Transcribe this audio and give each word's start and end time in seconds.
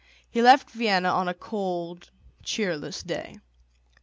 He 0.31 0.41
left 0.41 0.71
Vienna 0.71 1.09
on 1.09 1.27
a 1.27 1.33
cold, 1.35 2.09
cheerless 2.41 3.03
day. 3.03 3.37